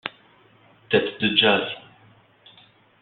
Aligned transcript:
Têtes 0.89 1.19
de 1.19 1.29
Jazz! 1.35 1.75